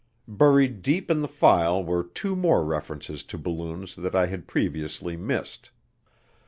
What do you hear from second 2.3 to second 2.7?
more